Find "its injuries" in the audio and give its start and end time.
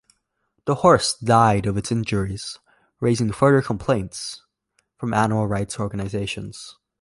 1.77-2.57